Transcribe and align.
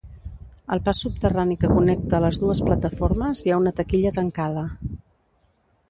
Al 0.75 0.79
pas 0.87 1.01
subterrani 1.03 1.57
que 1.65 1.69
connecta 1.73 2.23
les 2.25 2.41
dues 2.45 2.63
plataformes 2.71 3.45
hi 3.47 3.55
ha 3.57 3.61
una 3.65 3.77
taquilla 3.83 4.15
tancada. 4.21 4.69